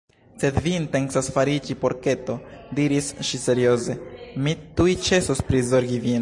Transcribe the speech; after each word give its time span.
"Se 0.43 0.49
vi 0.67 0.71
intencas 0.75 1.27
fariĝi 1.35 1.75
porketo," 1.83 2.37
diris 2.79 3.11
ŝi 3.29 3.41
serioze, 3.43 3.99
"mi 4.47 4.57
tuj 4.81 4.97
ĉesos 5.11 5.49
prizorgi 5.53 6.03
vin!" 6.09 6.19